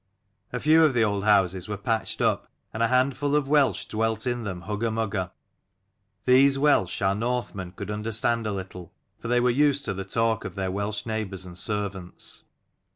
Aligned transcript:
A 0.51 0.59
few 0.59 0.83
of 0.83 0.95
the 0.95 1.03
old 1.03 1.25
houses 1.25 1.69
were 1.69 1.77
patched 1.77 2.21
up, 2.21 2.47
and 2.73 2.81
a 2.81 2.87
handful 2.87 3.35
of 3.35 3.47
Welsh 3.47 3.85
dwelt 3.85 4.25
in 4.25 4.41
them 4.41 4.61
hugger 4.61 4.89
mugger. 4.89 5.29
These 6.25 6.57
Welsh 6.57 7.03
our 7.03 7.13
Northmen 7.13 7.73
could 7.73 7.91
understand 7.91 8.47
a 8.47 8.51
little, 8.51 8.91
for 9.19 9.27
they 9.27 9.39
were 9.39 9.51
used 9.51 9.85
to 9.85 9.93
the 9.93 10.03
talk 10.03 10.43
of 10.43 10.55
their 10.55 10.71
Welsh 10.71 11.05
neighbours 11.05 11.45
and 11.45 11.55
servants. 11.55 12.45